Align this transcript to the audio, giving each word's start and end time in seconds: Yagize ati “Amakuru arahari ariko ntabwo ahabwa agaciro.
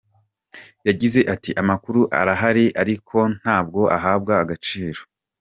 Yagize 0.87 1.19
ati 1.33 1.51
“Amakuru 1.61 2.01
arahari 2.19 2.65
ariko 2.81 3.17
ntabwo 3.39 3.81
ahabwa 3.97 4.33
agaciro. 4.43 4.99